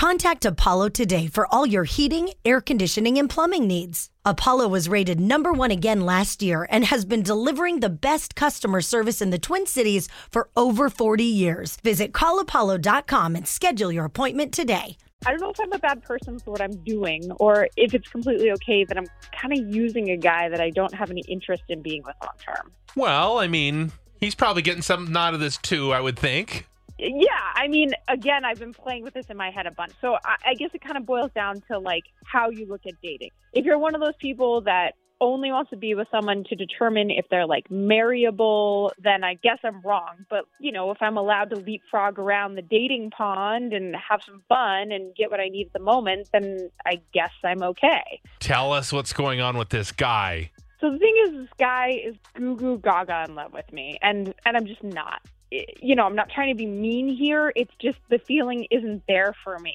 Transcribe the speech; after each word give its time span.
Contact 0.00 0.46
Apollo 0.46 0.88
today 0.88 1.26
for 1.26 1.46
all 1.52 1.66
your 1.66 1.84
heating, 1.84 2.30
air 2.42 2.62
conditioning, 2.62 3.18
and 3.18 3.28
plumbing 3.28 3.66
needs. 3.66 4.08
Apollo 4.24 4.68
was 4.68 4.88
rated 4.88 5.20
number 5.20 5.52
one 5.52 5.70
again 5.70 6.06
last 6.06 6.42
year 6.42 6.66
and 6.70 6.86
has 6.86 7.04
been 7.04 7.22
delivering 7.22 7.80
the 7.80 7.90
best 7.90 8.34
customer 8.34 8.80
service 8.80 9.20
in 9.20 9.28
the 9.28 9.38
Twin 9.38 9.66
Cities 9.66 10.08
for 10.30 10.48
over 10.56 10.88
40 10.88 11.22
years. 11.22 11.76
Visit 11.84 12.12
callapollo.com 12.12 13.36
and 13.36 13.46
schedule 13.46 13.92
your 13.92 14.06
appointment 14.06 14.54
today. 14.54 14.96
I 15.26 15.32
don't 15.32 15.40
know 15.42 15.50
if 15.50 15.60
I'm 15.60 15.72
a 15.74 15.78
bad 15.78 16.02
person 16.02 16.38
for 16.38 16.52
what 16.52 16.62
I'm 16.62 16.82
doing 16.82 17.30
or 17.32 17.68
if 17.76 17.92
it's 17.92 18.08
completely 18.08 18.52
okay 18.52 18.84
that 18.84 18.96
I'm 18.96 19.06
kind 19.38 19.52
of 19.52 19.68
using 19.68 20.08
a 20.08 20.16
guy 20.16 20.48
that 20.48 20.62
I 20.62 20.70
don't 20.70 20.94
have 20.94 21.10
any 21.10 21.24
interest 21.28 21.64
in 21.68 21.82
being 21.82 22.02
with 22.06 22.16
long 22.22 22.32
term. 22.42 22.72
Well, 22.96 23.38
I 23.38 23.48
mean, 23.48 23.92
he's 24.18 24.34
probably 24.34 24.62
getting 24.62 24.80
something 24.80 25.14
out 25.14 25.34
of 25.34 25.40
this 25.40 25.58
too, 25.58 25.92
I 25.92 26.00
would 26.00 26.18
think. 26.18 26.69
Yeah, 27.02 27.28
I 27.54 27.68
mean, 27.68 27.92
again, 28.08 28.44
I've 28.44 28.58
been 28.58 28.74
playing 28.74 29.04
with 29.04 29.14
this 29.14 29.26
in 29.26 29.36
my 29.36 29.50
head 29.50 29.66
a 29.66 29.70
bunch. 29.70 29.92
So 30.00 30.14
I, 30.24 30.36
I 30.50 30.54
guess 30.54 30.70
it 30.74 30.82
kind 30.82 30.96
of 30.96 31.06
boils 31.06 31.30
down 31.34 31.62
to 31.68 31.78
like 31.78 32.04
how 32.24 32.50
you 32.50 32.66
look 32.66 32.82
at 32.86 32.94
dating. 33.02 33.30
If 33.52 33.64
you're 33.64 33.78
one 33.78 33.94
of 33.94 34.00
those 34.00 34.16
people 34.18 34.60
that 34.62 34.94
only 35.22 35.50
wants 35.50 35.70
to 35.70 35.76
be 35.76 35.94
with 35.94 36.08
someone 36.10 36.44
to 36.44 36.54
determine 36.54 37.10
if 37.10 37.26
they're 37.30 37.46
like 37.46 37.70
marryable, 37.70 38.92
then 38.98 39.22
I 39.22 39.34
guess 39.34 39.58
I'm 39.62 39.80
wrong. 39.82 40.24
But, 40.28 40.44
you 40.58 40.72
know, 40.72 40.90
if 40.90 40.98
I'm 41.00 41.16
allowed 41.16 41.50
to 41.50 41.56
leapfrog 41.56 42.18
around 42.18 42.54
the 42.54 42.62
dating 42.62 43.10
pond 43.10 43.72
and 43.72 43.94
have 43.96 44.22
some 44.24 44.42
fun 44.48 44.92
and 44.92 45.14
get 45.14 45.30
what 45.30 45.40
I 45.40 45.48
need 45.48 45.66
at 45.66 45.72
the 45.72 45.84
moment, 45.84 46.28
then 46.32 46.70
I 46.86 47.00
guess 47.12 47.32
I'm 47.44 47.62
okay. 47.62 48.20
Tell 48.40 48.72
us 48.72 48.92
what's 48.92 49.12
going 49.12 49.40
on 49.40 49.58
with 49.58 49.68
this 49.68 49.92
guy. 49.92 50.50
So 50.80 50.90
the 50.90 50.98
thing 50.98 51.14
is, 51.26 51.32
this 51.32 51.50
guy 51.58 52.00
is 52.02 52.16
goo 52.34 52.56
goo 52.56 52.78
gaga 52.78 53.26
in 53.28 53.34
love 53.34 53.52
with 53.52 53.70
me, 53.70 53.98
and 54.00 54.34
and 54.46 54.56
I'm 54.56 54.64
just 54.64 54.82
not. 54.82 55.20
You 55.50 55.96
know, 55.96 56.04
I'm 56.04 56.14
not 56.14 56.30
trying 56.30 56.54
to 56.54 56.56
be 56.56 56.66
mean 56.66 57.08
here. 57.08 57.52
It's 57.56 57.74
just 57.80 57.98
the 58.08 58.18
feeling 58.18 58.66
isn't 58.70 59.02
there 59.08 59.34
for 59.44 59.58
me 59.58 59.74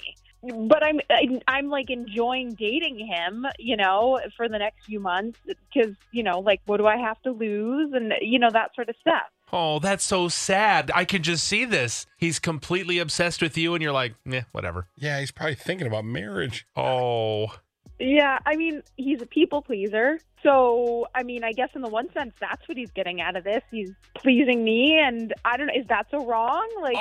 but 0.51 0.83
I'm 0.83 0.99
I'm 1.47 1.69
like 1.69 1.89
enjoying 1.89 2.53
dating 2.53 2.99
him, 2.99 3.45
you 3.57 3.77
know, 3.77 4.19
for 4.35 4.47
the 4.47 4.59
next 4.59 4.85
few 4.85 4.99
months 4.99 5.39
because 5.45 5.95
you 6.11 6.23
know, 6.23 6.39
like, 6.39 6.61
what 6.65 6.77
do 6.77 6.87
I 6.87 6.97
have 6.97 7.21
to 7.23 7.31
lose, 7.31 7.93
and 7.93 8.13
you 8.21 8.39
know 8.39 8.49
that 8.51 8.75
sort 8.75 8.89
of 8.89 8.95
stuff. 9.01 9.23
Oh, 9.53 9.79
that's 9.79 10.03
so 10.03 10.27
sad. 10.27 10.91
I 10.93 11.05
can 11.05 11.21
just 11.21 11.45
see 11.45 11.65
this. 11.65 12.07
He's 12.17 12.39
completely 12.39 12.99
obsessed 12.99 13.41
with 13.41 13.57
you, 13.57 13.73
and 13.73 13.81
you're 13.81 13.91
like, 13.91 14.15
yeah, 14.25 14.43
whatever. 14.51 14.87
Yeah, 14.97 15.19
he's 15.19 15.31
probably 15.31 15.55
thinking 15.55 15.87
about 15.87 16.05
marriage. 16.05 16.65
Oh, 16.75 17.55
yeah, 17.99 18.39
I 18.45 18.55
mean, 18.55 18.83
he's 18.97 19.21
a 19.21 19.25
people 19.25 19.61
pleaser. 19.61 20.19
So, 20.43 21.07
I 21.15 21.23
mean, 21.23 21.43
I 21.43 21.53
guess 21.53 21.69
in 21.75 21.81
the 21.81 21.89
one 21.89 22.11
sense, 22.13 22.33
that's 22.39 22.67
what 22.67 22.77
he's 22.77 22.91
getting 22.91 23.19
out 23.21 23.35
of 23.35 23.43
this. 23.43 23.63
He's 23.71 23.91
pleasing 24.15 24.63
me, 24.63 24.99
and 24.99 25.33
I 25.43 25.57
don't 25.57 25.67
know, 25.67 25.73
is 25.75 25.87
that 25.87 26.07
so 26.11 26.25
wrong? 26.25 26.69
Like, 26.81 26.97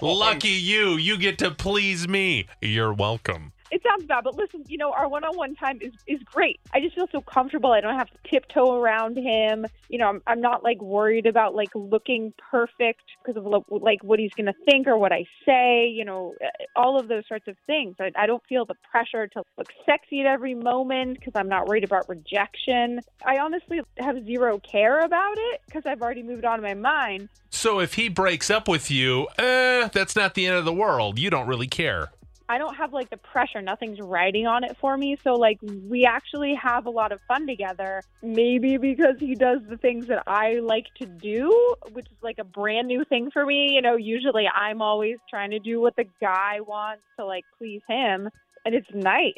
lucky 0.02 0.48
you. 0.48 0.96
You 0.96 1.18
get 1.18 1.38
to 1.38 1.50
please 1.50 2.06
me. 2.06 2.46
You're 2.60 2.92
welcome 2.92 3.52
it 3.70 3.82
sounds 3.82 4.04
bad, 4.06 4.24
but 4.24 4.36
listen, 4.36 4.64
you 4.68 4.78
know, 4.78 4.92
our 4.92 5.08
one-on-one 5.08 5.54
time 5.56 5.78
is 5.80 5.92
is 6.06 6.22
great. 6.22 6.60
I 6.72 6.80
just 6.80 6.94
feel 6.94 7.08
so 7.10 7.20
comfortable. 7.20 7.72
I 7.72 7.80
don't 7.80 7.96
have 7.96 8.08
to 8.10 8.16
tiptoe 8.30 8.74
around 8.74 9.16
him. 9.16 9.66
You 9.88 9.98
know, 9.98 10.08
I'm 10.08 10.22
I'm 10.26 10.40
not 10.40 10.62
like 10.62 10.80
worried 10.80 11.26
about 11.26 11.54
like 11.54 11.70
looking 11.74 12.32
perfect 12.50 13.02
because 13.24 13.36
of 13.36 13.64
like 13.70 14.02
what 14.02 14.18
he's 14.18 14.32
going 14.32 14.46
to 14.46 14.54
think 14.64 14.86
or 14.86 14.96
what 14.96 15.12
I 15.12 15.24
say. 15.44 15.88
You 15.88 16.04
know, 16.04 16.34
all 16.76 16.98
of 16.98 17.08
those 17.08 17.24
sorts 17.28 17.48
of 17.48 17.56
things. 17.66 17.96
I, 18.00 18.10
I 18.16 18.26
don't 18.26 18.42
feel 18.48 18.64
the 18.64 18.76
pressure 18.90 19.26
to 19.28 19.42
look 19.56 19.68
sexy 19.84 20.20
at 20.20 20.26
every 20.26 20.54
moment 20.54 21.18
because 21.18 21.32
I'm 21.34 21.48
not 21.48 21.66
worried 21.66 21.84
about 21.84 22.08
rejection. 22.08 23.00
I 23.24 23.38
honestly 23.38 23.80
have 23.98 24.24
zero 24.24 24.58
care 24.58 25.00
about 25.00 25.36
it 25.36 25.62
because 25.66 25.84
I've 25.86 26.02
already 26.02 26.22
moved 26.22 26.44
on 26.44 26.58
in 26.58 26.62
my 26.62 26.74
mind. 26.74 27.28
So 27.50 27.80
if 27.80 27.94
he 27.94 28.08
breaks 28.08 28.50
up 28.50 28.68
with 28.68 28.90
you, 28.90 29.26
eh, 29.38 29.88
that's 29.92 30.14
not 30.14 30.34
the 30.34 30.46
end 30.46 30.56
of 30.56 30.64
the 30.64 30.72
world. 30.72 31.18
You 31.18 31.30
don't 31.30 31.46
really 31.46 31.66
care. 31.66 32.10
I 32.48 32.56
don't 32.56 32.74
have 32.76 32.92
like 32.94 33.10
the 33.10 33.18
pressure. 33.18 33.60
Nothing's 33.60 34.00
riding 34.00 34.46
on 34.46 34.64
it 34.64 34.76
for 34.80 34.96
me. 34.96 35.16
So 35.22 35.34
like 35.34 35.58
we 35.62 36.06
actually 36.06 36.54
have 36.54 36.86
a 36.86 36.90
lot 36.90 37.12
of 37.12 37.20
fun 37.28 37.46
together. 37.46 38.02
Maybe 38.22 38.78
because 38.78 39.16
he 39.18 39.34
does 39.34 39.60
the 39.68 39.76
things 39.76 40.06
that 40.06 40.22
I 40.26 40.54
like 40.54 40.86
to 41.00 41.06
do, 41.06 41.74
which 41.92 42.06
is 42.06 42.16
like 42.22 42.38
a 42.38 42.44
brand 42.44 42.88
new 42.88 43.04
thing 43.04 43.30
for 43.30 43.44
me. 43.44 43.72
You 43.74 43.82
know, 43.82 43.96
usually 43.96 44.46
I'm 44.48 44.80
always 44.80 45.18
trying 45.28 45.50
to 45.50 45.58
do 45.58 45.80
what 45.80 45.96
the 45.96 46.06
guy 46.20 46.60
wants 46.60 47.02
to 47.18 47.26
like 47.26 47.44
please 47.58 47.82
him. 47.86 48.30
And 48.64 48.74
it's 48.74 48.88
nice. 48.92 49.34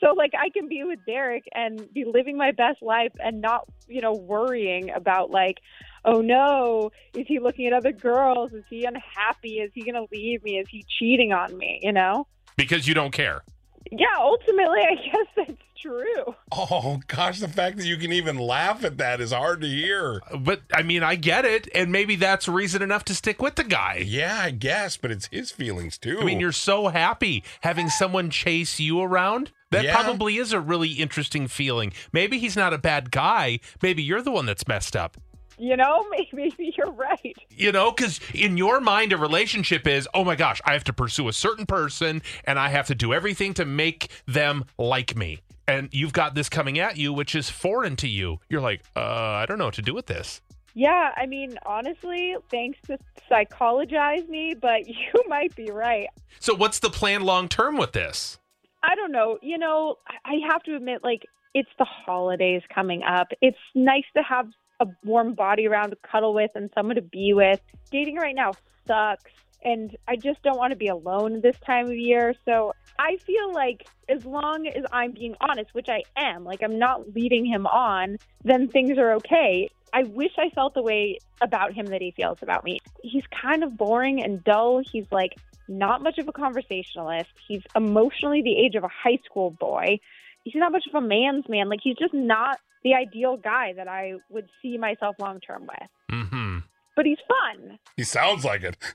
So 0.00 0.12
like 0.12 0.32
I 0.38 0.50
can 0.50 0.68
be 0.68 0.84
with 0.84 0.98
Derek 1.06 1.44
and 1.54 1.92
be 1.92 2.04
living 2.04 2.36
my 2.36 2.52
best 2.52 2.82
life 2.82 3.12
and 3.18 3.40
not, 3.40 3.68
you 3.86 4.00
know, 4.00 4.12
worrying 4.12 4.90
about 4.90 5.30
like, 5.30 5.58
oh 6.04 6.20
no, 6.20 6.90
is 7.14 7.26
he 7.26 7.38
looking 7.38 7.66
at 7.66 7.72
other 7.72 7.92
girls? 7.92 8.52
Is 8.52 8.64
he 8.68 8.84
unhappy? 8.84 9.58
Is 9.58 9.70
he 9.74 9.82
going 9.82 9.94
to 9.94 10.06
leave 10.12 10.42
me? 10.42 10.58
Is 10.58 10.66
he 10.68 10.84
cheating 10.98 11.32
on 11.32 11.56
me? 11.56 11.80
You 11.82 11.92
know? 11.92 12.26
Because 12.58 12.86
you 12.86 12.92
don't 12.92 13.12
care. 13.12 13.42
Yeah, 13.90 14.06
ultimately, 14.18 14.80
I 14.80 14.94
guess 15.02 15.26
that's 15.34 15.62
true. 15.80 16.34
Oh, 16.52 17.00
gosh, 17.06 17.38
the 17.40 17.48
fact 17.48 17.78
that 17.78 17.86
you 17.86 17.96
can 17.96 18.12
even 18.12 18.36
laugh 18.36 18.84
at 18.84 18.98
that 18.98 19.22
is 19.22 19.32
hard 19.32 19.62
to 19.62 19.66
hear. 19.66 20.20
But 20.40 20.60
I 20.74 20.82
mean, 20.82 21.02
I 21.02 21.14
get 21.14 21.46
it. 21.46 21.68
And 21.74 21.90
maybe 21.90 22.14
that's 22.16 22.48
reason 22.48 22.82
enough 22.82 23.04
to 23.04 23.14
stick 23.14 23.40
with 23.40 23.54
the 23.54 23.64
guy. 23.64 24.02
Yeah, 24.04 24.40
I 24.42 24.50
guess, 24.50 24.98
but 24.98 25.10
it's 25.10 25.28
his 25.32 25.50
feelings 25.50 25.96
too. 25.96 26.18
I 26.20 26.24
mean, 26.24 26.38
you're 26.40 26.52
so 26.52 26.88
happy 26.88 27.42
having 27.62 27.88
someone 27.88 28.28
chase 28.28 28.78
you 28.78 29.00
around. 29.00 29.52
That 29.70 29.84
Yeah. 29.84 29.94
probably 29.94 30.36
is 30.38 30.52
a 30.52 30.60
really 30.60 30.92
interesting 30.92 31.46
feeling. 31.46 31.92
Maybe 32.12 32.38
he's 32.38 32.56
not 32.56 32.74
a 32.74 32.78
bad 32.78 33.10
guy. 33.10 33.60
Maybe 33.82 34.02
you're 34.02 34.22
the 34.22 34.30
one 34.30 34.46
that's 34.46 34.66
messed 34.68 34.96
up. 34.96 35.16
You 35.58 35.76
know, 35.76 36.06
maybe 36.32 36.74
you're 36.76 36.92
right. 36.92 37.36
You 37.50 37.72
know, 37.72 37.90
because 37.90 38.20
in 38.34 38.56
your 38.56 38.80
mind, 38.80 39.12
a 39.12 39.16
relationship 39.16 39.86
is, 39.86 40.08
oh 40.14 40.24
my 40.24 40.36
gosh, 40.36 40.60
I 40.64 40.72
have 40.72 40.84
to 40.84 40.92
pursue 40.92 41.28
a 41.28 41.32
certain 41.32 41.66
person 41.66 42.22
and 42.44 42.58
I 42.58 42.68
have 42.68 42.86
to 42.86 42.94
do 42.94 43.12
everything 43.12 43.54
to 43.54 43.64
make 43.64 44.10
them 44.26 44.64
like 44.78 45.16
me. 45.16 45.40
And 45.66 45.88
you've 45.92 46.14
got 46.14 46.34
this 46.34 46.48
coming 46.48 46.78
at 46.78 46.96
you, 46.96 47.12
which 47.12 47.34
is 47.34 47.50
foreign 47.50 47.96
to 47.96 48.08
you. 48.08 48.40
You're 48.48 48.62
like, 48.62 48.82
uh, 48.96 49.00
I 49.00 49.44
don't 49.46 49.58
know 49.58 49.66
what 49.66 49.74
to 49.74 49.82
do 49.82 49.92
with 49.94 50.06
this. 50.06 50.40
Yeah, 50.74 51.10
I 51.16 51.26
mean, 51.26 51.58
honestly, 51.66 52.36
thanks 52.50 52.78
to 52.86 52.98
psychologize 53.28 54.28
me, 54.28 54.54
but 54.54 54.86
you 54.86 55.24
might 55.26 55.54
be 55.56 55.70
right. 55.70 56.06
So, 56.40 56.54
what's 56.54 56.78
the 56.78 56.88
plan 56.88 57.22
long 57.22 57.48
term 57.48 57.76
with 57.76 57.92
this? 57.92 58.38
I 58.82 58.94
don't 58.94 59.10
know. 59.10 59.38
You 59.42 59.58
know, 59.58 59.96
I 60.06 60.34
I 60.34 60.52
have 60.52 60.62
to 60.64 60.76
admit, 60.76 61.02
like, 61.02 61.22
it's 61.52 61.68
the 61.78 61.84
holidays 61.84 62.62
coming 62.72 63.02
up. 63.02 63.28
It's 63.42 63.58
nice 63.74 64.04
to 64.16 64.22
have 64.22 64.46
a 64.80 64.86
warm 65.04 65.34
body 65.34 65.66
around 65.66 65.90
to 65.90 65.96
cuddle 65.96 66.34
with 66.34 66.50
and 66.54 66.70
someone 66.74 66.96
to 66.96 67.02
be 67.02 67.32
with. 67.34 67.60
Dating 67.90 68.16
right 68.16 68.34
now 68.34 68.52
sucks. 68.86 69.30
And 69.64 69.96
I 70.06 70.14
just 70.16 70.40
don't 70.42 70.56
want 70.56 70.70
to 70.70 70.76
be 70.76 70.86
alone 70.86 71.40
this 71.40 71.56
time 71.66 71.86
of 71.86 71.96
year. 71.96 72.34
So 72.44 72.74
I 72.98 73.16
feel 73.16 73.52
like 73.52 73.88
as 74.08 74.24
long 74.24 74.68
as 74.68 74.84
I'm 74.92 75.12
being 75.12 75.34
honest, 75.40 75.74
which 75.74 75.88
I 75.88 76.02
am, 76.16 76.44
like 76.44 76.62
I'm 76.62 76.78
not 76.78 77.14
leading 77.14 77.44
him 77.44 77.66
on, 77.66 78.18
then 78.44 78.68
things 78.68 78.98
are 78.98 79.14
okay. 79.14 79.68
I 79.92 80.04
wish 80.04 80.32
I 80.38 80.50
felt 80.50 80.74
the 80.74 80.82
way 80.82 81.18
about 81.40 81.72
him 81.72 81.86
that 81.86 82.00
he 82.00 82.12
feels 82.12 82.38
about 82.42 82.62
me. 82.64 82.78
He's 83.02 83.24
kind 83.42 83.64
of 83.64 83.76
boring 83.76 84.22
and 84.22 84.44
dull. 84.44 84.80
He's 84.92 85.06
like 85.10 85.34
not 85.66 86.02
much 86.02 86.18
of 86.18 86.28
a 86.28 86.32
conversationalist. 86.32 87.30
He's 87.46 87.62
emotionally 87.74 88.42
the 88.42 88.56
age 88.56 88.74
of 88.74 88.84
a 88.84 88.88
high 88.88 89.18
school 89.24 89.50
boy. 89.50 89.98
He's 90.44 90.54
not 90.54 90.72
much 90.72 90.84
of 90.86 90.94
a 90.94 91.06
man's 91.06 91.48
man. 91.48 91.68
Like 91.68 91.80
he's 91.82 91.96
just 91.96 92.14
not 92.14 92.58
the 92.88 92.94
ideal 92.94 93.36
guy 93.36 93.72
that 93.74 93.88
I 93.88 94.14
would 94.30 94.48
see 94.62 94.78
myself 94.78 95.16
long 95.18 95.40
term 95.40 95.66
with. 95.66 95.88
Mm-hmm. 96.10 96.58
But 96.96 97.06
he's 97.06 97.18
fun. 97.28 97.78
He 97.96 98.04
sounds 98.04 98.44
like 98.44 98.62
it. 98.62 98.76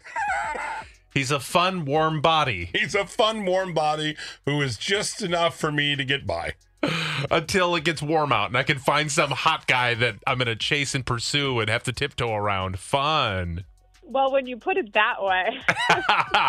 He's 1.14 1.30
a 1.30 1.40
fun, 1.40 1.86
warm 1.86 2.22
body 2.22 2.72
He's 2.74 2.96
a 2.96 3.06
fun, 3.06 3.46
warm 3.46 3.76
body 3.76 4.18
who 4.48 4.60
is 4.64 4.78
just 4.78 5.22
enough 5.22 5.56
for 5.56 5.72
me 5.72 5.96
to 5.96 6.04
get 6.04 6.26
by. 6.26 6.54
until 7.32 7.76
it 7.76 7.84
gets 7.84 8.02
warm 8.02 8.34
out 8.34 8.48
and 8.48 8.58
I 8.58 8.64
can 8.64 8.80
find 8.80 9.12
some 9.12 9.30
hot 9.30 9.68
guy 9.68 9.94
that 9.94 10.16
I'm 10.26 10.40
going 10.40 10.48
to 10.48 10.56
chase 10.56 10.96
and 10.96 11.06
pursue 11.06 11.60
and 11.60 11.70
have 11.70 11.84
to 11.84 11.94
tiptoe 11.94 12.34
around. 12.34 12.80
Fun. 12.80 13.64
Well, 14.02 14.32
when 14.32 14.48
you 14.48 14.58
put 14.58 14.76
it 14.78 14.94
that 14.94 15.22
way, 15.22 15.60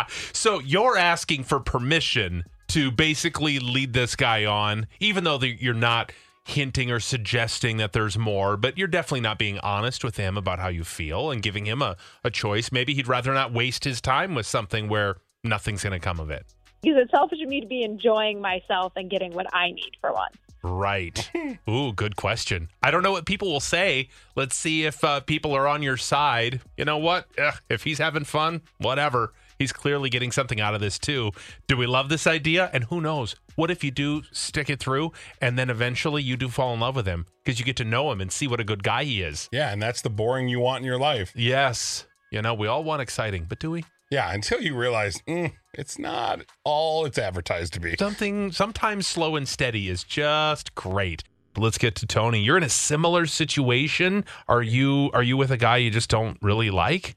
so 0.33 0.59
you're 0.59 0.97
asking 0.97 1.43
for 1.43 1.59
permission 1.59 2.43
to 2.69 2.91
basically 2.91 3.59
lead 3.59 3.93
this 3.93 4.15
guy 4.15 4.45
on, 4.45 4.87
even 4.99 5.23
though 5.23 5.37
the, 5.37 5.55
you're 5.59 5.73
not 5.73 6.11
hinting 6.47 6.91
or 6.91 6.99
suggesting 6.99 7.77
that 7.77 7.91
there's 7.91 8.17
more, 8.17 8.55
but 8.55 8.77
you're 8.77 8.87
definitely 8.87 9.19
not 9.21 9.39
being 9.39 9.59
honest 9.59 10.03
with 10.03 10.15
him 10.17 10.37
about 10.37 10.59
how 10.59 10.67
you 10.67 10.83
feel 10.83 11.31
and 11.31 11.41
giving 11.41 11.65
him 11.65 11.81
a, 11.81 11.97
a 12.23 12.29
choice. 12.29 12.71
Maybe 12.71 12.93
he'd 12.93 13.07
rather 13.07 13.33
not 13.33 13.51
waste 13.51 13.83
his 13.83 13.99
time 13.99 14.35
with 14.35 14.45
something 14.45 14.87
where 14.87 15.17
nothing's 15.43 15.83
going 15.83 15.93
to 15.93 15.99
come 15.99 16.19
of 16.19 16.29
it. 16.29 16.45
because 16.81 16.97
it's 17.01 17.11
selfish 17.11 17.41
of 17.41 17.49
me 17.49 17.61
to 17.61 17.67
be 17.67 17.81
enjoying 17.83 18.39
myself 18.39 18.93
and 18.95 19.09
getting 19.09 19.33
what 19.33 19.47
I 19.53 19.71
need 19.71 19.91
for 19.99 20.13
once. 20.13 20.35
Right. 20.61 21.29
Ooh, 21.69 21.93
good 21.93 22.15
question. 22.15 22.69
I 22.81 22.91
don't 22.91 23.03
know 23.03 23.11
what 23.11 23.25
people 23.25 23.51
will 23.51 23.59
say. 23.59 24.09
Let's 24.35 24.55
see 24.55 24.85
if 24.85 25.03
uh, 25.03 25.19
people 25.21 25.53
are 25.55 25.67
on 25.67 25.81
your 25.83 25.97
side. 25.97 26.61
You 26.77 26.85
know 26.85 26.97
what? 26.97 27.25
Ugh, 27.39 27.55
if 27.69 27.83
he's 27.83 27.97
having 27.97 28.23
fun, 28.23 28.61
whatever. 28.77 29.33
He's 29.57 29.71
clearly 29.71 30.09
getting 30.09 30.31
something 30.31 30.59
out 30.59 30.75
of 30.75 30.81
this 30.81 30.99
too. 30.99 31.31
Do 31.67 31.77
we 31.77 31.85
love 31.85 32.09
this 32.09 32.27
idea? 32.27 32.69
And 32.73 32.85
who 32.85 33.01
knows? 33.01 33.35
What 33.55 33.71
if 33.71 33.83
you 33.83 33.91
do 33.91 34.23
stick 34.31 34.69
it 34.69 34.79
through 34.79 35.11
and 35.41 35.57
then 35.57 35.69
eventually 35.69 36.21
you 36.21 36.37
do 36.37 36.49
fall 36.49 36.73
in 36.73 36.79
love 36.79 36.95
with 36.95 37.05
him 37.05 37.25
because 37.43 37.59
you 37.59 37.65
get 37.65 37.77
to 37.77 37.85
know 37.85 38.11
him 38.11 38.21
and 38.21 38.31
see 38.31 38.47
what 38.47 38.59
a 38.59 38.65
good 38.65 38.83
guy 38.83 39.03
he 39.03 39.21
is? 39.21 39.49
Yeah, 39.51 39.71
and 39.71 39.81
that's 39.81 40.01
the 40.01 40.09
boring 40.09 40.47
you 40.47 40.59
want 40.59 40.79
in 40.79 40.85
your 40.85 40.99
life. 40.99 41.31
Yes. 41.35 42.05
You 42.31 42.41
know, 42.41 42.53
we 42.53 42.67
all 42.67 42.83
want 42.83 43.01
exciting, 43.01 43.45
but 43.47 43.59
do 43.59 43.71
we? 43.71 43.85
Yeah, 44.11 44.31
until 44.33 44.61
you 44.61 44.75
realize 44.75 45.21
mm, 45.27 45.51
it's 45.73 45.97
not 45.97 46.41
all 46.63 47.05
it's 47.05 47.17
advertised 47.17 47.73
to 47.73 47.79
be. 47.79 47.95
Something 47.97 48.51
sometimes 48.51 49.07
slow 49.07 49.35
and 49.35 49.47
steady 49.47 49.89
is 49.89 50.03
just 50.03 50.75
great. 50.75 51.23
But 51.53 51.61
let's 51.61 51.77
get 51.77 51.95
to 51.95 52.05
Tony. 52.05 52.41
You're 52.41 52.57
in 52.57 52.63
a 52.63 52.69
similar 52.69 53.25
situation. 53.25 54.25
Are 54.47 54.61
you 54.61 55.09
are 55.13 55.23
you 55.23 55.37
with 55.37 55.51
a 55.51 55.57
guy 55.57 55.77
you 55.77 55.89
just 55.89 56.09
don't 56.09 56.37
really 56.41 56.69
like? 56.69 57.15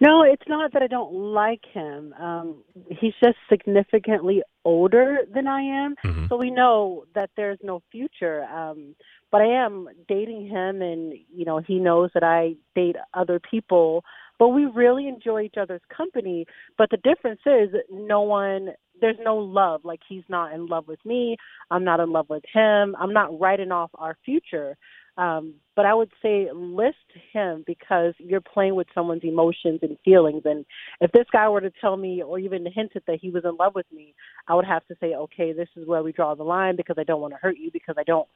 No, 0.00 0.22
it's 0.22 0.42
not 0.46 0.72
that 0.72 0.82
I 0.82 0.86
don't 0.86 1.12
like 1.12 1.64
him. 1.72 2.12
Um, 2.20 2.62
he's 2.88 3.14
just 3.22 3.36
significantly 3.50 4.42
older 4.64 5.18
than 5.32 5.46
I 5.46 5.60
am, 5.62 5.94
Mm-hmm. 6.04 6.26
so 6.28 6.36
we 6.36 6.50
know 6.50 7.04
that 7.14 7.30
there's 7.36 7.58
no 7.62 7.82
future. 7.90 8.44
Um, 8.44 8.94
but 9.32 9.40
I 9.42 9.64
am 9.64 9.88
dating 10.06 10.46
him, 10.46 10.82
and 10.82 11.12
you 11.34 11.44
know 11.44 11.58
he 11.58 11.78
knows 11.78 12.10
that 12.14 12.22
I 12.22 12.54
date 12.74 12.96
other 13.14 13.40
people. 13.40 14.04
But 14.38 14.50
we 14.50 14.66
really 14.66 15.08
enjoy 15.08 15.42
each 15.42 15.56
other's 15.60 15.80
company. 15.94 16.46
But 16.76 16.90
the 16.90 16.96
difference 16.98 17.40
is, 17.44 17.70
no 17.90 18.20
one, 18.20 18.68
there's 19.00 19.16
no 19.20 19.36
love. 19.36 19.80
Like 19.84 20.00
he's 20.08 20.22
not 20.28 20.52
in 20.52 20.66
love 20.68 20.86
with 20.86 21.04
me. 21.04 21.36
I'm 21.72 21.82
not 21.82 21.98
in 21.98 22.12
love 22.12 22.28
with 22.28 22.44
him. 22.54 22.94
I'm 23.00 23.12
not 23.12 23.38
writing 23.40 23.72
off 23.72 23.90
our 23.94 24.16
future. 24.24 24.76
Um, 25.18 25.54
but 25.74 25.84
I 25.84 25.94
would 25.94 26.12
say 26.22 26.48
list 26.54 26.96
him 27.32 27.64
because 27.66 28.14
you're 28.18 28.40
playing 28.40 28.76
with 28.76 28.86
someone's 28.94 29.24
emotions 29.24 29.80
and 29.82 29.98
feelings. 30.04 30.42
And 30.44 30.64
if 31.00 31.10
this 31.10 31.26
guy 31.32 31.48
were 31.48 31.60
to 31.60 31.72
tell 31.80 31.96
me 31.96 32.22
or 32.22 32.38
even 32.38 32.64
hinted 32.72 33.02
that 33.08 33.18
he 33.20 33.30
was 33.30 33.44
in 33.44 33.56
love 33.56 33.74
with 33.74 33.86
me, 33.92 34.14
I 34.46 34.54
would 34.54 34.64
have 34.64 34.86
to 34.86 34.94
say, 35.00 35.14
okay, 35.14 35.52
this 35.52 35.68
is 35.76 35.88
where 35.88 36.04
we 36.04 36.12
draw 36.12 36.36
the 36.36 36.44
line 36.44 36.76
because 36.76 36.96
I 36.98 37.04
don't 37.04 37.20
want 37.20 37.34
to 37.34 37.40
hurt 37.42 37.58
you 37.58 37.70
because 37.72 37.96
I 37.98 38.04
don't 38.04 38.28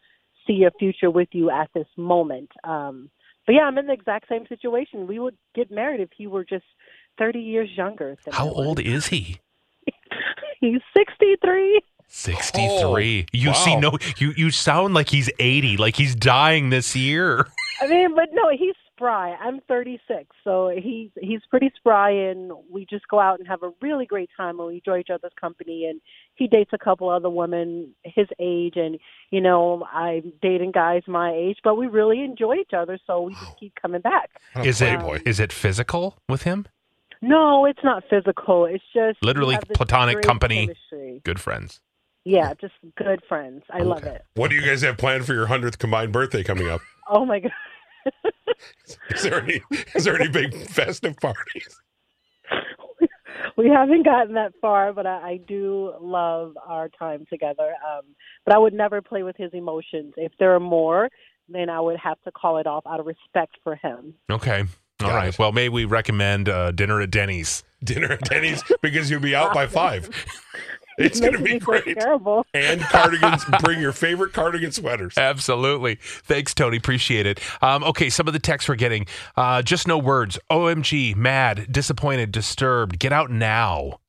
see 0.44 0.64
a 0.64 0.76
future 0.76 1.10
with 1.10 1.28
you 1.30 1.50
at 1.50 1.70
this 1.72 1.86
moment. 1.96 2.50
Um, 2.64 3.10
but 3.46 3.54
yeah, 3.54 3.62
I'm 3.62 3.78
in 3.78 3.86
the 3.86 3.92
exact 3.92 4.28
same 4.28 4.46
situation. 4.48 5.06
We 5.06 5.20
would 5.20 5.36
get 5.54 5.70
married 5.70 6.00
if 6.00 6.10
he 6.16 6.26
were 6.26 6.44
just 6.44 6.64
30 7.18 7.38
years 7.38 7.70
younger. 7.76 8.16
Than 8.24 8.34
How 8.34 8.50
old 8.50 8.80
is 8.80 9.06
he? 9.06 9.40
He's 10.60 10.80
63. 10.96 11.80
63. 12.14 13.26
you 13.32 13.54
see 13.54 13.74
no 13.76 13.92
you 14.18 14.32
you 14.36 14.50
sound 14.50 14.94
like 14.94 15.08
he's 15.08 15.30
80, 15.38 15.76
like 15.78 15.96
he's 15.96 16.14
dying 16.14 16.70
this 16.70 16.94
year. 16.94 17.46
I 17.80 17.86
mean, 17.88 18.14
but 18.14 18.28
no, 18.32 18.50
he's 18.50 18.74
spry. 18.94 19.34
I'm 19.40 19.60
36, 19.66 20.26
so 20.44 20.68
he's 20.68 21.10
he's 21.20 21.40
pretty 21.50 21.72
spry, 21.76 22.10
and 22.10 22.52
we 22.70 22.86
just 22.88 23.08
go 23.08 23.18
out 23.18 23.38
and 23.38 23.48
have 23.48 23.62
a 23.62 23.70
really 23.80 24.06
great 24.06 24.30
time, 24.36 24.60
and 24.60 24.68
we 24.68 24.74
enjoy 24.76 24.98
each 24.98 25.10
other's 25.10 25.32
company. 25.40 25.86
And 25.86 26.00
he 26.34 26.46
dates 26.46 26.70
a 26.72 26.78
couple 26.78 27.08
other 27.08 27.30
women 27.30 27.94
his 28.04 28.28
age, 28.38 28.74
and 28.76 28.98
you 29.30 29.40
know, 29.40 29.84
I'm 29.92 30.32
dating 30.42 30.72
guys 30.72 31.02
my 31.08 31.32
age, 31.32 31.58
but 31.64 31.76
we 31.76 31.86
really 31.86 32.22
enjoy 32.22 32.56
each 32.56 32.74
other, 32.76 32.98
so 33.06 33.22
we 33.22 33.34
just 33.34 33.58
keep 33.58 33.74
coming 33.80 34.02
back. 34.02 34.30
What 34.52 34.66
Is 34.66 34.80
it 34.80 35.00
playboy. 35.00 35.20
is 35.26 35.40
it 35.40 35.52
physical 35.52 36.18
with 36.28 36.42
him? 36.42 36.66
No, 37.22 37.64
it's 37.66 37.82
not 37.82 38.04
physical. 38.10 38.66
It's 38.66 38.84
just 38.92 39.18
Literally 39.22 39.56
platonic 39.74 40.22
company. 40.22 40.66
chemistry. 40.66 41.20
Good 41.24 41.40
friends. 41.40 41.80
Yeah, 42.24 42.54
just 42.60 42.74
good 42.96 43.20
friends. 43.28 43.62
I 43.70 43.80
love 43.80 44.04
it. 44.04 44.24
What 44.34 44.50
do 44.50 44.56
you 44.56 44.62
guys 44.62 44.82
have 44.82 44.96
planned 44.96 45.26
for 45.26 45.34
your 45.34 45.46
hundredth 45.46 45.78
combined 45.78 46.12
birthday 46.12 46.42
coming 46.42 46.68
up? 46.68 46.80
Oh 47.10 47.26
my 47.26 47.40
god. 47.40 47.50
Is 49.10 49.24
there 49.24 49.42
any 49.42 49.60
is 49.94 50.04
there 50.04 50.18
any 50.18 50.28
big 50.30 50.54
festive 50.68 51.16
parties? 51.16 51.80
we 53.56 53.68
haven't 53.68 54.04
gotten 54.04 54.34
that 54.34 54.52
far, 54.60 54.92
but 54.92 55.04
I, 55.04 55.30
I 55.32 55.40
do 55.46 55.92
love 56.00 56.54
our 56.64 56.88
time 56.88 57.26
together. 57.28 57.74
Um, 57.84 58.02
but 58.46 58.54
I 58.54 58.58
would 58.58 58.72
never 58.72 59.02
play 59.02 59.24
with 59.24 59.36
his 59.36 59.50
emotions. 59.52 60.14
If 60.16 60.32
there 60.38 60.54
are 60.54 60.60
more, 60.60 61.08
then 61.48 61.68
I 61.68 61.80
would 61.80 61.98
have 61.98 62.20
to 62.22 62.30
call 62.32 62.58
it 62.58 62.66
off 62.66 62.84
out 62.86 63.00
of 63.00 63.06
respect 63.06 63.56
for 63.64 63.74
him. 63.76 64.14
Okay. 64.30 64.60
All 64.60 65.08
Got 65.08 65.14
right. 65.16 65.28
it. 65.28 65.38
Well, 65.38 65.52
may 65.52 65.68
we 65.68 65.84
recommend 65.84 66.48
uh, 66.48 66.70
dinner 66.70 67.00
at 67.00 67.10
Denny's. 67.10 67.64
Dinner 67.82 68.12
at 68.12 68.20
Denny's 68.22 68.62
because 68.80 69.10
you'll 69.10 69.20
be 69.20 69.34
out 69.34 69.52
by 69.52 69.66
five. 69.66 70.08
It's 70.98 71.20
going 71.20 71.32
to 71.32 71.38
be 71.42 71.58
great. 71.58 71.84
Terrible. 71.98 72.44
And 72.52 72.80
cardigans. 72.82 73.44
Bring 73.60 73.80
your 73.80 73.92
favorite 73.92 74.32
cardigan 74.32 74.72
sweaters. 74.72 75.14
Absolutely. 75.18 75.96
Thanks, 76.02 76.54
Tony. 76.54 76.76
Appreciate 76.76 77.26
it. 77.26 77.40
Um, 77.62 77.82
okay, 77.84 78.10
some 78.10 78.26
of 78.26 78.34
the 78.34 78.38
texts 78.38 78.68
we're 78.68 78.74
getting. 78.76 79.06
Uh, 79.36 79.62
just 79.62 79.88
no 79.88 79.96
words. 79.96 80.38
OMG, 80.50 81.16
mad, 81.16 81.66
disappointed, 81.72 82.30
disturbed. 82.30 82.98
Get 82.98 83.12
out 83.12 83.30
now. 83.30 84.00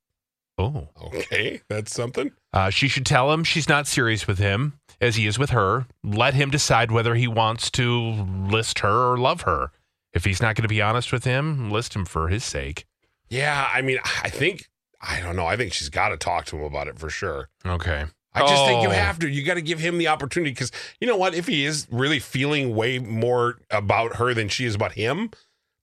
Oh. 0.58 0.90
Okay, 1.02 1.62
that's 1.70 1.94
something. 1.94 2.32
Uh, 2.52 2.70
she 2.70 2.88
should 2.88 3.06
tell 3.06 3.32
him 3.32 3.44
she's 3.44 3.70
not 3.70 3.88
serious 3.88 4.28
with 4.28 4.38
him 4.38 4.74
as 5.02 5.16
he 5.16 5.26
is 5.26 5.40
with 5.40 5.50
her. 5.50 5.88
Let 6.04 6.34
him 6.34 6.52
decide 6.52 6.92
whether 6.92 7.16
he 7.16 7.28
wants 7.28 7.72
to 7.72 8.00
list 8.02 8.80
her 8.80 9.12
or 9.14 9.18
love 9.18 9.42
her. 9.42 9.72
If 10.14 10.26
he's 10.26 10.42
not 10.42 10.56
going 10.56 10.64
to 10.64 10.70
be 10.70 10.82
honest 10.82 11.12
with 11.12 11.24
him, 11.24 11.72
list 11.72 11.96
him 11.96 12.06
for 12.06 12.28
his 12.28 12.44
sake. 12.44 12.86
Yeah, 13.30 13.68
I 13.74 13.82
mean, 13.82 13.98
I 14.22 14.30
think 14.30 14.70
I 15.06 15.20
don't 15.20 15.36
know. 15.36 15.46
I 15.46 15.58
think 15.58 15.74
she's 15.74 15.90
got 15.90 16.10
to 16.10 16.18
talk 16.18 16.46
to 16.46 16.56
him 16.58 16.64
about 16.64 16.88
it 16.88 16.98
for 16.98 17.10
sure. 17.10 17.50
Okay. 17.66 18.06
I 18.34 18.40
just 18.40 18.66
think 18.66 18.82
you 18.82 18.88
Oh. 18.88 18.92
have 18.92 19.20
to. 19.20 19.28
You 19.30 19.44
got 19.44 19.56
to 19.56 19.62
give 19.62 19.78
him 19.80 19.98
the 20.00 20.08
opportunity 20.08 20.52
because 20.52 20.72
you 21.00 21.06
know 21.08 21.18
what? 21.18 21.36
If 21.36 21.46
he 21.48 21.66
is 21.66 21.86
really 21.92 22.20
feeling 22.20 22.74
way 22.76 22.98
more 23.00 23.60
about 23.70 24.16
her 24.16 24.34
than 24.34 24.48
she 24.50 24.66
is 24.66 24.74
about 24.74 24.94
him, 24.94 25.30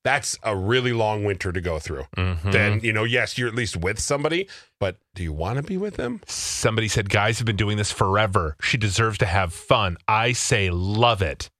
that's 0.02 0.37
a 0.43 0.56
really 0.56 0.93
long 0.94 1.22
winter 1.25 1.52
to 1.52 1.61
go 1.61 1.78
through. 1.78 2.06
Mhm. 2.17 2.50
Then 2.50 2.81
you 2.81 2.93
know, 2.93 3.05
yes, 3.05 3.37
you're 3.38 3.46
at 3.49 3.55
least 3.55 3.76
with 3.76 4.00
somebody, 4.00 4.49
but 4.81 4.96
do 5.14 5.23
you 5.23 5.32
want 5.32 5.58
to 5.58 5.62
be 5.62 5.76
with 5.76 5.94
them? 5.96 6.23
Somebody 6.26 6.88
said 6.88 7.08
guys 7.11 7.38
have 7.38 7.46
been 7.46 7.55
doing 7.56 7.76
this 7.76 7.93
forever. 7.93 8.56
She 8.62 8.78
deserves 8.78 9.19
to 9.19 9.26
have 9.26 9.52
fun. 9.52 9.96
I 10.08 10.32
say 10.32 10.70
love 10.70 11.20
it. 11.23 11.50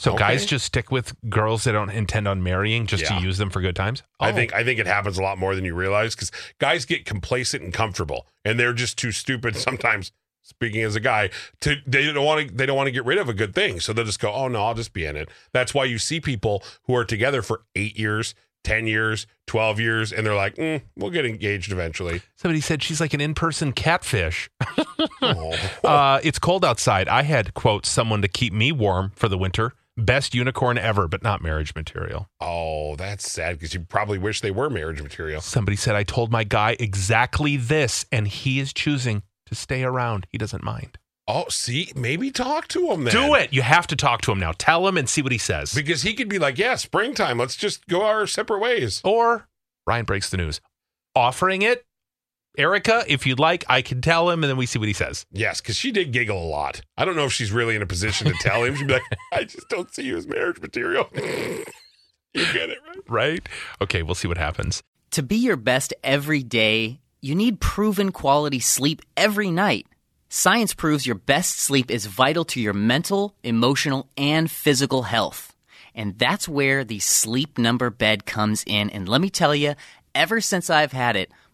So 0.00 0.12
Okay. 0.12 0.18
guys 0.20 0.46
just 0.46 0.64
stick 0.64 0.90
with 0.92 1.12
girls 1.28 1.64
they 1.64 1.72
don't 1.72 1.90
intend 1.90 2.28
on 2.28 2.40
marrying 2.42 2.86
just 2.86 3.02
Yeah. 3.02 3.18
to 3.18 3.24
use 3.24 3.36
them 3.36 3.50
for 3.50 3.60
good 3.60 3.74
times. 3.76 4.04
I 4.20 4.30
Oh. 4.30 4.34
think 4.34 4.54
I 4.54 4.62
think 4.64 4.78
it 4.78 4.86
happens 4.86 5.18
a 5.18 5.22
lot 5.22 5.38
more 5.38 5.54
than 5.56 5.64
you 5.64 5.74
realize 5.74 6.14
because 6.14 6.30
guys 6.60 6.84
get 6.84 7.04
complacent 7.04 7.64
and 7.64 7.74
comfortable, 7.74 8.26
and 8.44 8.58
they're 8.60 8.72
just 8.72 8.96
too 8.96 9.10
stupid 9.12 9.56
sometimes. 9.68 10.12
Speaking 10.44 10.80
as 10.82 10.96
a 10.96 11.00
guy, 11.00 11.28
to 11.60 11.76
they 11.86 12.10
don't 12.10 12.24
want 12.24 12.48
to 12.48 12.54
they 12.54 12.64
don't 12.64 12.76
want 12.76 12.86
to 12.86 12.90
get 12.92 13.04
rid 13.04 13.18
of 13.18 13.28
a 13.28 13.34
good 13.34 13.54
thing, 13.54 13.80
so 13.80 13.92
they'll 13.92 14.04
just 14.06 14.18
go, 14.20 14.32
"Oh 14.32 14.48
no, 14.48 14.64
I'll 14.64 14.72
just 14.74 14.94
be 14.94 15.04
in 15.04 15.14
it." 15.16 15.28
That's 15.52 15.74
why 15.74 15.84
you 15.84 15.98
see 15.98 16.20
people 16.20 16.62
who 16.84 16.94
are 16.94 17.04
together 17.04 17.42
for 17.42 17.64
eight 17.74 17.98
years, 17.98 18.34
ten 18.64 18.86
years, 18.86 19.26
twelve 19.46 19.78
years, 19.78 20.10
and 20.10 20.24
they're 20.26 20.34
like, 20.34 20.54
mm, 20.56 20.80
"We'll 20.96 21.10
get 21.10 21.26
engaged 21.26 21.70
eventually." 21.70 22.22
somebody 22.36 22.62
said 22.62 22.82
she's 22.82 22.98
like 23.00 23.12
an 23.12 23.20
in-person 23.20 23.72
catfish. 23.72 24.48
Oh. 25.20 25.52
uh, 25.84 26.20
it's 26.22 26.38
cold 26.38 26.64
outside. 26.64 27.08
I 27.08 27.22
had 27.22 27.52
quote 27.54 27.84
someone 27.84 28.22
to 28.22 28.28
keep 28.28 28.52
me 28.52 28.72
warm 28.72 29.12
for 29.16 29.28
the 29.28 29.36
winter. 29.36 29.72
Best 29.98 30.32
unicorn 30.34 30.78
ever, 30.78 31.08
but 31.08 31.22
not 31.24 31.42
marriage 31.42 31.74
material. 31.74 32.28
oh, 32.40 32.94
that's 32.96 33.30
sad 33.30 33.56
because 33.58 33.74
you 33.74 33.80
probably 33.80 34.16
wish 34.16 34.40
they 34.40 34.50
were 34.50 34.70
marriage 34.70 35.02
material. 35.02 35.40
Somebody 35.40 35.76
said 35.76 35.94
I 35.96 36.04
told 36.04 36.30
my 36.30 36.44
guy 36.44 36.76
exactly 36.78 37.56
this, 37.56 38.06
and 38.12 38.26
he 38.28 38.60
is 38.60 38.72
choosing 38.72 39.22
to 39.46 39.54
stay 39.54 39.82
around. 39.82 40.26
He 40.30 40.38
doesn't 40.38 40.62
mind. 40.62 40.98
Oh, 41.26 41.44
see, 41.50 41.92
maybe 41.94 42.30
talk 42.30 42.68
to 42.68 42.90
him 42.90 43.04
then. 43.04 43.12
Do 43.12 43.34
it. 43.34 43.52
You 43.52 43.60
have 43.62 43.86
to 43.88 43.96
talk 43.96 44.22
to 44.22 44.32
him 44.32 44.38
now. 44.40 44.52
Tell 44.56 44.86
him 44.88 44.96
and 44.96 45.08
see 45.08 45.20
what 45.20 45.32
he 45.32 45.36
says. 45.38 45.74
because 45.74 46.02
he 46.02 46.14
could 46.14 46.28
be 46.28 46.38
like, 46.38 46.56
"Yeah, 46.58 46.76
springtime. 46.76 47.36
Let's 47.38 47.56
just 47.56 47.86
go 47.88 48.02
our 48.04 48.26
separate 48.26 48.60
ways." 48.60 49.00
Or 49.04 49.48
Ryan 49.86 50.04
breaks 50.04 50.30
the 50.30 50.36
news. 50.38 50.60
Offering 51.16 51.62
it, 51.62 51.84
Erica, 52.58 53.04
if 53.06 53.24
you'd 53.24 53.38
like, 53.38 53.64
I 53.68 53.82
can 53.82 54.00
tell 54.00 54.28
him 54.28 54.42
and 54.42 54.50
then 54.50 54.56
we 54.56 54.66
see 54.66 54.80
what 54.80 54.88
he 54.88 54.94
says. 54.94 55.24
Yes, 55.30 55.60
because 55.60 55.76
she 55.76 55.92
did 55.92 56.12
giggle 56.12 56.42
a 56.42 56.48
lot. 56.48 56.80
I 56.96 57.04
don't 57.04 57.14
know 57.14 57.26
if 57.26 57.32
she's 57.32 57.52
really 57.52 57.76
in 57.76 57.82
a 57.82 57.86
position 57.86 58.26
to 58.26 58.32
tell 58.40 58.64
him. 58.64 58.74
She'd 58.74 58.88
be 58.88 58.94
like, 58.94 59.02
I 59.32 59.44
just 59.44 59.68
don't 59.68 59.94
see 59.94 60.02
you 60.02 60.16
as 60.16 60.26
marriage 60.26 60.60
material. 60.60 61.08
you 61.14 61.64
get 62.34 62.68
it, 62.68 62.78
right? 62.86 62.98
Right? 63.08 63.48
Okay, 63.80 64.02
we'll 64.02 64.16
see 64.16 64.26
what 64.26 64.38
happens. 64.38 64.82
To 65.12 65.22
be 65.22 65.36
your 65.36 65.56
best 65.56 65.94
every 66.02 66.42
day, 66.42 67.00
you 67.20 67.36
need 67.36 67.60
proven 67.60 68.10
quality 68.10 68.58
sleep 68.58 69.02
every 69.16 69.52
night. 69.52 69.86
Science 70.28 70.74
proves 70.74 71.06
your 71.06 71.14
best 71.14 71.58
sleep 71.60 71.90
is 71.90 72.06
vital 72.06 72.44
to 72.44 72.60
your 72.60 72.74
mental, 72.74 73.34
emotional, 73.44 74.08
and 74.18 74.50
physical 74.50 75.04
health. 75.04 75.54
And 75.94 76.18
that's 76.18 76.48
where 76.48 76.84
the 76.84 76.98
sleep 76.98 77.56
number 77.56 77.88
bed 77.88 78.26
comes 78.26 78.64
in. 78.66 78.90
And 78.90 79.08
let 79.08 79.20
me 79.20 79.30
tell 79.30 79.54
you, 79.54 79.74
ever 80.14 80.40
since 80.40 80.68
I've 80.68 80.92
had 80.92 81.16
it, 81.16 81.30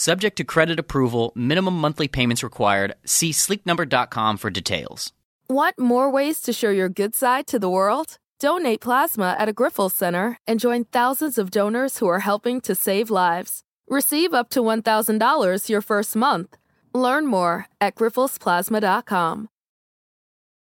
Subject 0.00 0.34
to 0.38 0.44
credit 0.44 0.78
approval, 0.78 1.30
minimum 1.34 1.76
monthly 1.76 2.08
payments 2.08 2.42
required. 2.42 2.94
See 3.04 3.32
sleepnumber.com 3.32 4.38
for 4.38 4.48
details. 4.48 5.12
Want 5.46 5.78
more 5.78 6.10
ways 6.10 6.40
to 6.40 6.54
show 6.54 6.70
your 6.70 6.88
good 6.88 7.14
side 7.14 7.46
to 7.48 7.58
the 7.58 7.68
world? 7.68 8.16
Donate 8.38 8.80
plasma 8.80 9.36
at 9.38 9.50
a 9.50 9.52
Grifols 9.52 9.92
Center 9.92 10.38
and 10.46 10.58
join 10.58 10.86
thousands 10.86 11.36
of 11.36 11.50
donors 11.50 11.98
who 11.98 12.08
are 12.08 12.20
helping 12.20 12.62
to 12.62 12.74
save 12.74 13.10
lives. 13.10 13.62
Receive 13.88 14.32
up 14.32 14.48
to 14.50 14.60
$1,000 14.60 15.68
your 15.68 15.82
first 15.82 16.16
month. 16.16 16.56
Learn 16.94 17.26
more 17.26 17.66
at 17.78 17.94
grifolsplasma.com. 17.94 19.49